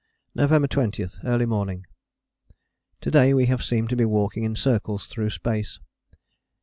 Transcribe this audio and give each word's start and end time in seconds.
November 0.33 0.67
20. 0.67 1.05
Early 1.23 1.45
morning. 1.45 1.85
To 3.01 3.11
day 3.11 3.35
we 3.35 3.45
have 3.45 3.63
seemed 3.63 3.89
to 3.91 3.95
be 3.95 4.03
walking 4.03 4.43
in 4.43 4.55
circles 4.55 5.05
through 5.05 5.29
space. 5.29 5.77